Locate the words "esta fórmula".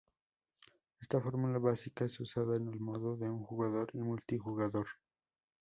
0.99-1.59